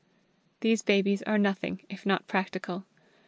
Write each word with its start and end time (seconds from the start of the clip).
These 0.61 0.81
babies 0.81 1.21
are 1.27 1.37
nothing 1.37 1.83
if 1.87 2.07
not 2.07 2.25
practical. 2.27 2.85